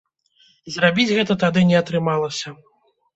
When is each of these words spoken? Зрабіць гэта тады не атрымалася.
Зрабіць 0.75 1.13
гэта 1.17 1.37
тады 1.43 1.63
не 1.73 1.75
атрымалася. 1.81 2.55